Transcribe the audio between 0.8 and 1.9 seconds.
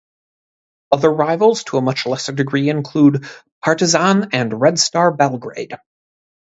Other rivals to a